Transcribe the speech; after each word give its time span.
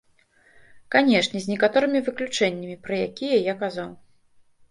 Канечне, 0.93 1.41
з 1.43 1.51
некаторымі 1.51 1.99
выключэннямі, 2.09 2.79
пра 2.87 2.95
якія 3.09 3.37
я 3.51 3.55
казаў. 3.61 3.89